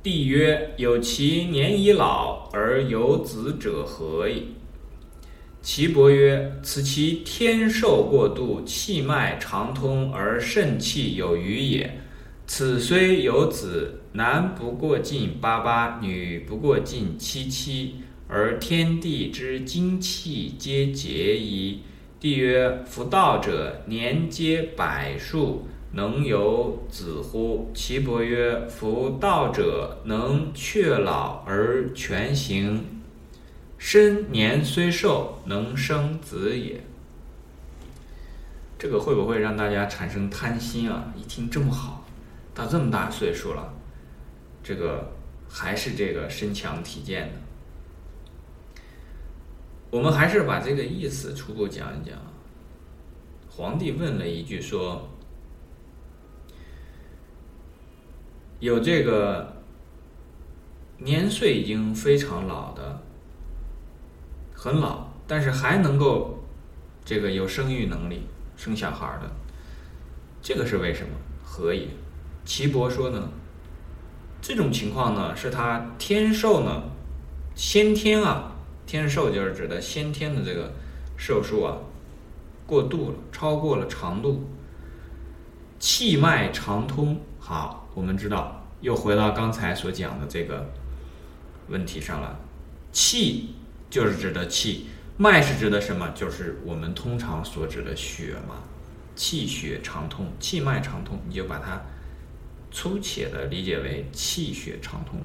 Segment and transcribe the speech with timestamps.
[0.00, 4.54] 帝曰：“有其年已老而有子者何矣？”
[5.60, 11.98] 岐伯曰：“此其天寿过度，气脉长通而肾气有余也。
[12.46, 17.96] 此虽有子，男不过近八八，女不过近七七，
[18.28, 21.80] 而天地之精气皆竭矣。”
[22.20, 27.70] 帝曰：“夫道者，年皆百数。”能有子乎？
[27.74, 32.84] 岐伯曰：“夫道者，能却老而全形，
[33.78, 36.84] 身年虽寿，能生子也。”
[38.78, 41.10] 这个会不会让大家产生贪心啊？
[41.16, 42.06] 一听这么好，
[42.54, 43.72] 到这么大岁数了，
[44.62, 45.10] 这个
[45.48, 48.82] 还是这个身强体健的。
[49.90, 52.18] 我们还是把这个意思初步讲一讲。
[53.48, 55.08] 皇帝问了一句说。
[58.60, 59.56] 有这个
[60.98, 63.00] 年岁已经非常老的，
[64.52, 66.42] 很老，但是还能够
[67.04, 68.22] 这个有生育能力、
[68.56, 69.30] 生小孩的，
[70.42, 71.10] 这个是为什么？
[71.44, 71.86] 何也？
[72.44, 73.28] 岐伯说呢，
[74.40, 76.82] 这种情况呢，是他天寿呢，
[77.54, 80.72] 先天啊，天寿就是指的先天的这个
[81.16, 81.76] 寿数啊，
[82.66, 84.44] 过度了，超过了长度，
[85.78, 87.77] 气脉长通，好。
[87.98, 90.70] 我们知道，又回到刚才所讲的这个
[91.66, 92.38] 问题上了。
[92.92, 93.56] 气
[93.90, 96.08] 就是指的气，脉是指的什么？
[96.14, 98.62] 就是我们通常所指的血嘛。
[99.16, 101.82] 气血畅通，气脉畅通，你就把它
[102.70, 105.20] 粗浅的理解为气血畅通。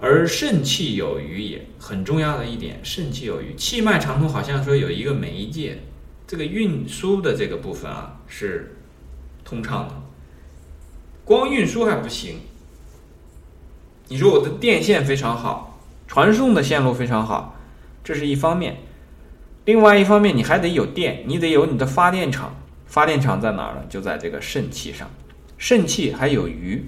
[0.00, 5.82] 而肾气有余也，很重要的一点，肾气有余，气脉畅通，好像说有一个媒介，
[6.26, 8.78] 这个运输的这个部分啊是
[9.44, 9.97] 通畅的。
[11.28, 12.36] 光运输还不行，
[14.08, 17.54] 你说我的电线非常好，传送的线路非常好，
[18.02, 18.78] 这是一方面。
[19.66, 22.56] 另外一方面，你还得有电，你得有你的发电厂。
[22.86, 23.82] 发电厂在哪儿呢？
[23.90, 25.06] 就在这个肾气上，
[25.58, 26.82] 肾气还有余。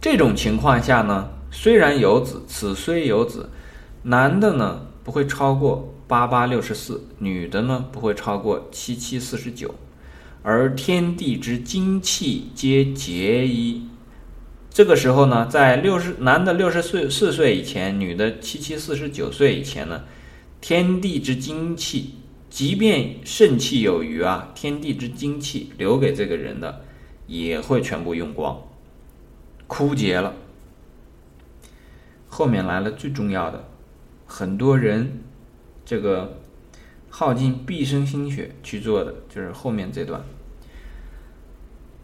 [0.00, 3.50] 这种情况下呢，虽然有子，此虽有子，
[4.04, 9.74] 男的呢不会超过八八六十四，女的呢不会超过七七四十九。
[10.48, 13.82] 而天地之精气皆竭矣。
[14.70, 20.04] 这个时候呢，在六十男的六十岁四岁以前，女的七七四十九岁以前呢，
[20.60, 22.14] 天地之精气，
[22.48, 26.82] 即便肾气有余啊，天地之精气留给这个人的，
[27.26, 28.62] 也会全部用光，
[29.66, 30.32] 枯竭了。
[32.28, 33.64] 后面来了最重要的，
[34.26, 35.24] 很多人
[35.84, 36.38] 这个
[37.10, 40.24] 耗尽毕生心血去做的，就是后面这段。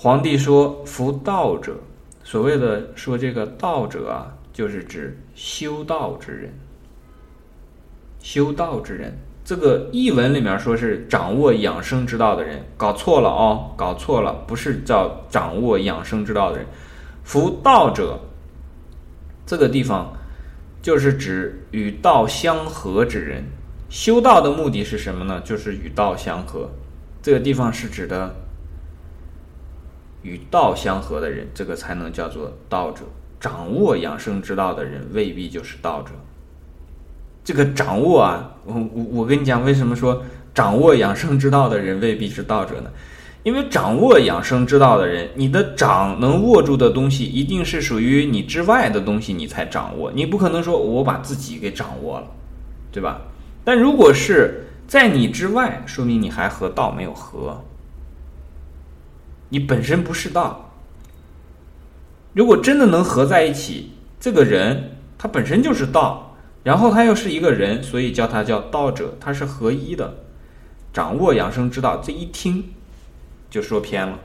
[0.00, 1.74] 皇帝说：“夫道者，
[2.22, 6.54] 所谓的说这个道者啊，就是指修道之人。
[8.20, 16.66] 修道之人，这个译文里面说是掌握养生之道的人，搞错了哦，搞错了，不是叫掌握养生之道的人。
[17.24, 18.20] 夫道者，
[19.44, 20.16] 这个地方
[20.80, 23.42] 就是指与道相合之人。
[23.90, 25.40] 修道的目的是什么呢？
[25.40, 26.70] 就是与道相合。
[27.20, 28.32] 这个地方是指的。”
[30.22, 33.02] 与道相合的人，这个才能叫做道者。
[33.40, 36.10] 掌握养生之道的人，未必就是道者。
[37.44, 42.90] 这个掌握啊，我我我跟你讲，为什么说掌握养生之道的人未必是道者呢？
[43.44, 50.10] 因为掌握养生之道的人，你的掌能握住的东西，一定是属于你之外的东西，你才掌握。
[50.12, 52.26] 你不可能说我把自己给掌握了，
[52.90, 53.20] 对吧？
[53.64, 57.62] 但如果是在你之外，说明你还和道没有合。
[59.50, 60.72] 你本身不是道，
[62.34, 70.14] 如果真的能合在一起，这个人他本身就是道，然后他又是一个人，所以叫他叫道者，他是合一的，
[70.92, 72.62] 掌握养生之道，这一听
[73.48, 74.18] 就说偏了，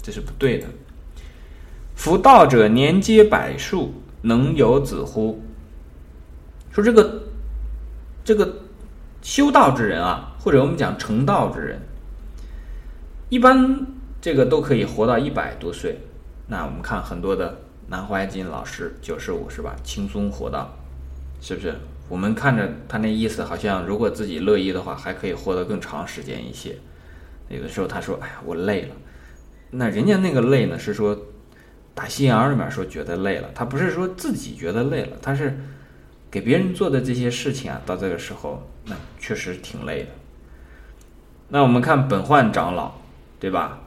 [0.00, 0.66] 这是不对的。
[1.96, 3.92] 夫道者年皆百数，
[4.22, 5.42] 能有子乎？
[6.70, 7.22] 说这个
[8.24, 8.60] 这个
[9.20, 11.82] 修道之人啊，或者我们讲成道之人，
[13.28, 13.86] 一般。
[14.20, 15.98] 这个都可以活到一百多岁，
[16.46, 17.58] 那我们看很多的
[17.88, 19.74] 南怀瑾老师九十五是吧？
[19.82, 20.76] 轻松活到，
[21.40, 21.74] 是不是？
[22.08, 26.76] 我们看着他那意思，好像如果自己乐意的话，还可以活得更长时间一些。
[27.48, 28.94] 有的时候他说：“哎呀，我累了。”
[29.70, 31.16] 那人家那个累呢，是说
[31.94, 35.56] 打心眼里面说觉得累了，他不是说自己觉得累了，他是
[36.30, 40.08] 给别人做的这些事情啊，到这个时候那确实挺累的。
[41.48, 42.92] 那我们看本焕长老，
[43.38, 43.80] 对吧？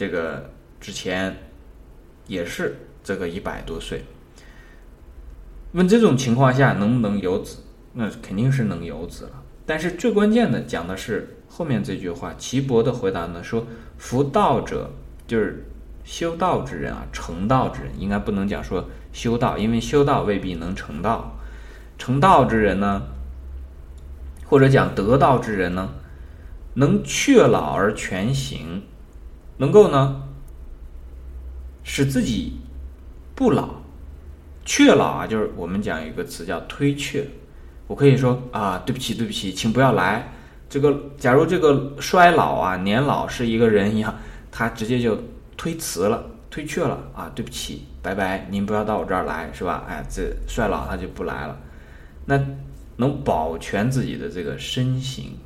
[0.00, 0.48] 这个
[0.80, 1.36] 之前
[2.26, 2.74] 也是
[3.04, 4.02] 这个一百多岁。
[5.72, 7.58] 问这种情况下能不能有子？
[7.92, 9.42] 那肯定是能有子了。
[9.66, 13.66] 但是最关键的讲的是后面这句话，岐伯的回答呢说
[13.98, 14.90] ：“夫道者，
[15.26, 15.66] 就是
[16.02, 21.36] 修道之人啊，成道之人，应该不能讲说修道，因为修道未必能成道。
[21.98, 23.02] 成道之人呢，
[24.46, 25.92] 或者讲得道之人呢，
[26.72, 28.84] 能却老而全行，
[29.60, 30.22] 能够呢
[31.84, 32.54] 使自己
[33.34, 33.68] 不老。
[34.64, 37.26] 却老啊，就是我们讲一个词叫推却。”
[37.86, 40.32] 我可以说啊，对不起，对不起，请不要来。
[40.68, 44.14] 这个，假如这个衰老啊，年老是一个人一样，
[44.50, 45.18] 他直接就
[45.56, 49.84] 推辞了，推却了啊，对不起，拜拜，您不要到我这儿来，是吧？
[49.88, 51.58] 哎，这衰老他就不来了。
[52.24, 52.40] 那
[52.96, 55.36] 能保全自己的这个身形，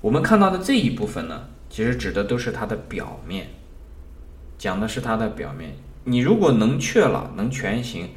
[0.00, 1.42] 我们看到的这一部分呢，
[1.76, 3.48] 其实指的都是它的表面，
[4.56, 5.74] 讲的是它的表面。
[6.04, 8.08] 你如果能确了，能全行，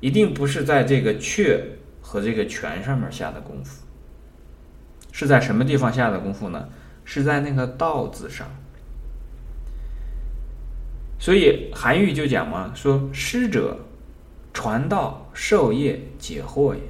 [0.00, 1.64] 一定不是在这个确。
[2.02, 3.84] 和这个全上面下的功夫，
[5.12, 6.68] 是在什么地方下的功夫呢？
[7.06, 8.46] 是在那个道字上。
[11.18, 13.78] 所以韩愈就讲嘛，说师者，
[14.52, 16.80] 传道授业解惑也。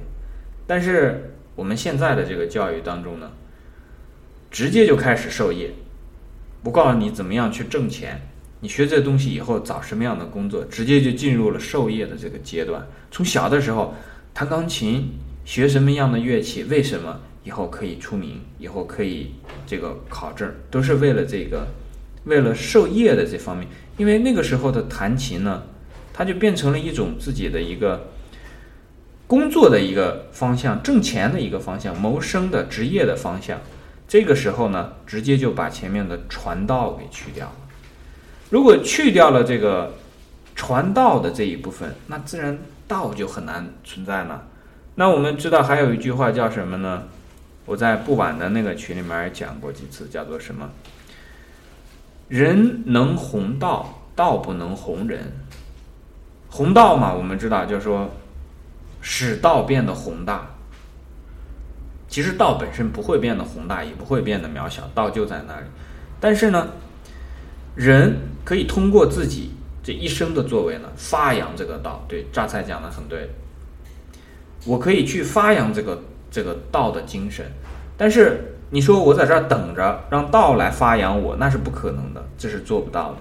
[0.67, 3.31] 但是我们现在的这个教育当中呢，
[4.51, 5.71] 直接就开始授业，
[6.67, 8.19] 不告诉你怎么样去挣钱，
[8.59, 12.85] 你学这东西以后找什么样的工作，直接就进入了授业的这个阶段。
[13.09, 13.93] 从小的时候。
[14.33, 15.13] 弹钢琴，
[15.45, 16.63] 学什么样的乐器？
[16.65, 18.39] 为什么以后可以出名？
[18.59, 19.31] 以后可以
[19.65, 21.65] 这个考证，都是为了这个，
[22.25, 23.67] 为了授业的这方面。
[23.97, 25.63] 因为那个时候的弹琴呢，
[26.13, 28.11] 它就变成了一种自己的一个
[29.25, 33.59] 工作的一个方向，挣钱的一个方向，谋生的职业的方向。
[34.07, 37.55] 这个时候呢，直接就把前面的传道给去掉了。
[38.49, 39.93] 如果去掉了这个
[40.55, 42.57] 传道的这一部分，那自然。
[42.89, 44.47] 道就很难存在了。
[44.95, 47.03] 那我们知道还有一句话叫什么呢？
[47.65, 50.69] 我在不晚的那个群里面也讲过几次，叫做什么？
[52.29, 55.33] 人能弘道，道不能弘人。
[56.49, 58.09] 弘道嘛，我们知道就是说
[59.01, 60.47] 使道变得宏大。
[62.07, 65.65] 其实道本身不会变得宏大，也不会变得渺小，道就在那里。
[66.19, 66.67] 但是呢，
[67.75, 69.51] 人可以通过自己。
[69.83, 73.29] 这一生的作为呢，发扬这个道，对榨菜讲的很对。
[74.65, 77.45] 我可以去发扬这个这个道的精神，
[77.95, 83.17] 但是你说我在这儿等着让道来发扬我，那是不可能的，这是做不到的。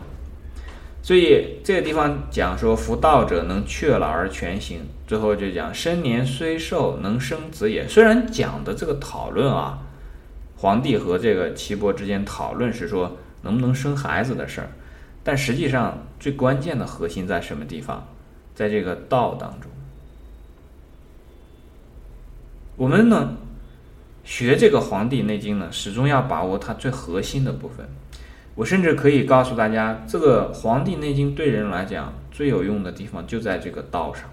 [1.07, 7.87] 所以这个地方讲说，夫道者能却老而全行，最后就讲生年虽寿，能生子也。
[7.87, 9.79] 虽然讲的这个讨论啊，
[10.57, 14.71] 皇帝和这个岐伯之间讨论是说能不能生孩子的事儿。
[15.23, 18.09] 但实际上，最关键的核心在什么地方？
[18.57, 19.71] 在这个道当中。
[22.75, 23.37] 我们呢，
[24.25, 27.89] 学这个《黄帝内经》呢，始终要把握它最核心的部分。
[28.57, 34.25] 我甚至可以告诉大家，这个《黄帝内经》对人来讲最有用的地方就在这个道上。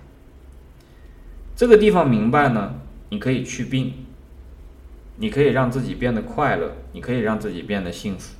[1.55, 2.73] 这个地方明白呢，
[3.09, 3.93] 你可以去病，
[5.17, 8.35] 你可以让自己变得快乐，你可以让自己变得幸福。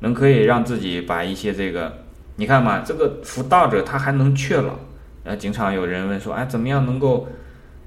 [0.00, 2.00] 能可以让自己把一些这个，
[2.36, 4.74] 你看嘛，这个服道者他还能却老。
[5.24, 7.26] 呃，经常有人问说，哎，怎么样能够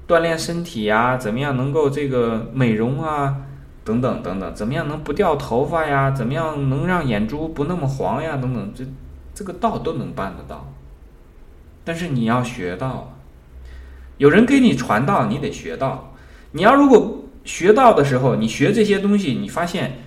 [0.08, 1.16] 锻炼身体呀？
[1.16, 3.36] 怎么样能够这个美容啊？
[3.88, 6.10] 等等等等，怎么样能不掉头发呀？
[6.10, 8.36] 怎么样能让眼珠不那么黄呀？
[8.36, 8.84] 等等，这
[9.34, 10.68] 这个道都能办得到。
[11.84, 13.14] 但是你要学到，
[14.18, 16.12] 有人给你传道，你得学到。
[16.52, 19.98] 你要如果学到的时候，你学这些东西，你发现。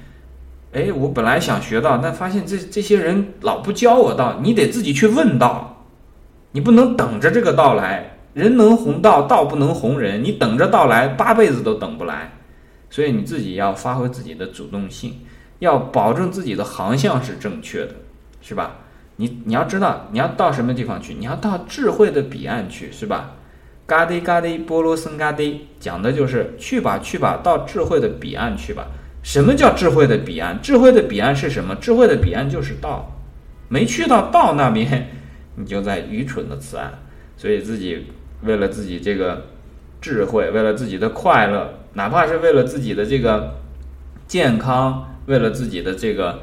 [0.74, 5.84] 哎，我本来想学道，但发现这这些人老不教我道，你得自己去问道，
[6.54, 8.18] 你不能等着这个道来。
[8.34, 10.24] 人能弘道，道不能弘人。
[10.24, 12.32] 你等着道来，八辈子都等不来。
[12.92, 15.22] 所以你自己要发挥自己的主动性，
[15.58, 17.96] 要保证自己的航向是正确的，
[18.44, 18.76] 是吧？
[19.16, 23.36] 你你要知道你要到什么地方去，你要到智慧的彼岸去，是吧？
[23.86, 28.88] 嘎滴嘎滴波罗僧嘎滴，讲的就是去吧去吧，到智慧的彼岸去吧。
[29.24, 30.60] 什么叫智慧的彼岸？
[30.62, 31.76] 智慧的彼岸是什么？
[31.76, 33.12] 智慧的彼岸就是道。
[33.70, 35.10] 没去到道那边，
[35.56, 36.92] 你就在愚蠢的此岸。
[37.38, 38.08] 所以自己
[38.44, 39.46] 为了自己这个
[40.02, 43.56] 智慧，为了自己的快乐，哪怕是为了自己的这个
[44.28, 46.40] 健康，为了自己的这个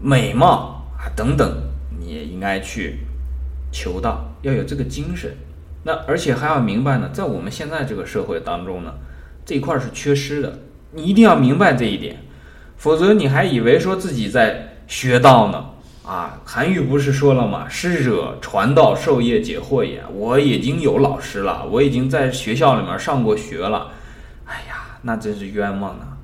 [0.00, 1.50] 美貌啊等等，
[1.98, 2.98] 你也应该去
[3.72, 5.36] 求道，要有这个精神。
[5.84, 8.94] 那而且还要明白呢，在我们现在这个社会当中呢，
[9.44, 10.60] 这一块是缺失的。
[10.92, 12.22] 你一定要明白这一点，
[12.76, 15.64] 否则你还以为说自己在学道呢，
[16.06, 17.68] 啊，韩愈不是说了吗？
[17.68, 20.00] 师者，传道授业解惑也。
[20.14, 23.90] 我已经有老师了，我已经在学校里面上过学了。
[25.02, 26.16] 那真是冤枉啊！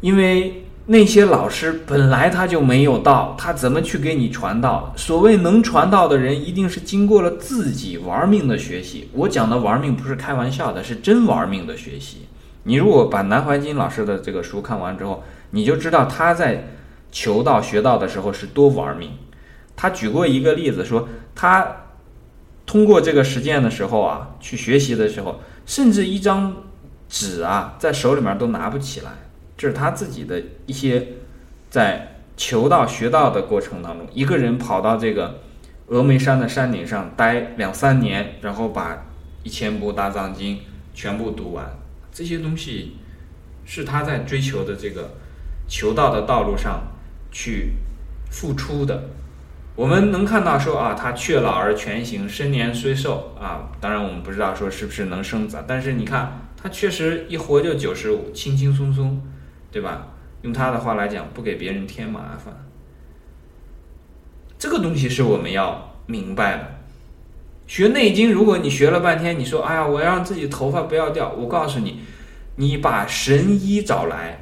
[0.00, 0.62] 因为。
[0.88, 4.94] 那些老师本来他就没有道，他怎么去给你传道？
[4.96, 9.10] 所谓能传道的人，一定是经过了自己玩命的学习。
[9.12, 12.28] 我讲的玩命不是开玩笑的，是真玩命的学习。
[12.62, 16.68] 你如果把南怀瑾老师的这个书看完之后，你就知道他在
[17.10, 19.10] 求道学道的时候是多玩命。
[19.74, 21.66] 他举过一个例子，说他
[22.64, 26.54] 通过这个实践的时候啊，去学习的时候，甚至一张
[27.08, 29.10] 纸啊，在手里面都拿不起来。
[29.56, 31.06] 这是他自己的一些
[31.70, 35.40] 在求道学道的过程当中，一个人跑到这个
[35.88, 39.06] 峨眉山的山顶上待两三年，然后把
[39.42, 40.60] 一千部大藏经
[40.92, 41.64] 全部读完。
[42.12, 42.96] 这些东西
[43.64, 45.10] 是他在追求的这个
[45.66, 46.82] 求道的道路上
[47.32, 47.72] 去
[48.30, 49.04] 付出的。
[49.74, 59.22] 我们能看到说啊，他却老而全行，身年虽寿啊，当然我们不知道说是不是能生子，但是你看他确实一活就九十五，轻轻松松。
[59.70, 60.08] 对吧？
[60.40, 62.66] 用他的话来讲，不给别人添麻烦，
[64.58, 66.78] 这个东西是我们要明白的。
[67.66, 72.00] 学内经，如果你学了半天，你说：“哎呀，我要让自己头发不要掉。”我告诉你，
[72.54, 74.38] 你把神医找来，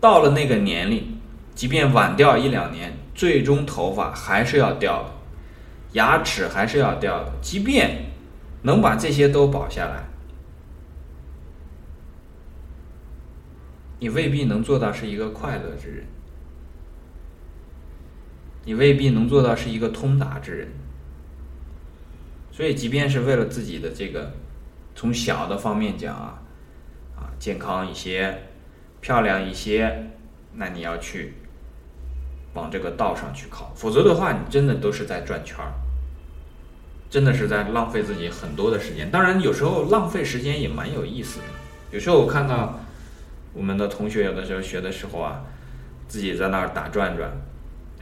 [0.00, 1.18] 到了那个年龄，
[1.54, 5.10] 即便晚掉一两年，最终头发还是要掉的，
[5.92, 7.32] 牙齿还是要掉的。
[7.40, 8.12] 即便
[8.62, 10.07] 能把这些都保下来。
[14.00, 16.04] 你未必能做到是一个快乐之人，
[18.64, 20.68] 你未必能做到是一个通达之人。
[22.52, 24.32] 所以，即便是为了自己的这个
[24.94, 26.40] 从小的方面讲啊，
[27.16, 28.42] 啊，健康一些、
[29.00, 30.10] 漂亮一些，
[30.54, 31.34] 那你要去
[32.54, 35.72] 往这个道上去靠，否则的话，你真的都是在转圈儿，
[37.10, 39.10] 真的是在浪费自己很多的时间。
[39.10, 41.44] 当然，有时候浪费时间也蛮有意思的。
[41.90, 42.78] 有时候我看到。
[43.52, 45.42] 我们的同学有的时候学的时候啊，
[46.06, 47.30] 自己在那儿打转转，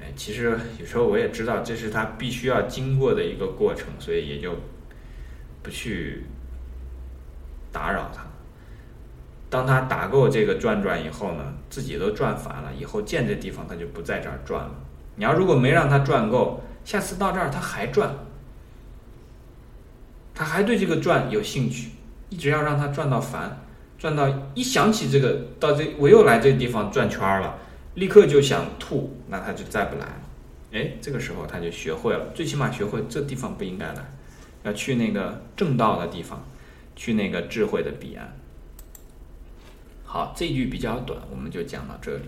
[0.01, 4.55] 哎，其实有时候我也知道这是他必须要经过的一个过程，所以也就
[5.63, 6.25] 不去
[7.73, 8.23] 打扰他。
[9.49, 14.75] 当他打够这个转转以后呢，自己都转烦了，以后见这地方他就不在这儿转了。
[15.15, 18.15] 你要如果没让他转够，下次到这儿他还转，
[20.35, 21.93] 他还对这个转有兴趣，
[22.29, 23.57] 一直要让他转到烦。
[23.99, 27.59] 转到一想起这个，到这我又来这个地方转圈了，
[27.95, 30.23] 立刻就想吐，那他就再不来了。
[30.73, 34.13] 哎，这个时候他就学会了，最起码学会这地方不应该来，
[34.65, 36.45] 要去那个正道的地方，
[36.95, 38.37] 去那个智慧的彼岸。
[40.05, 42.25] 好，这句比较短，我们就讲到这里。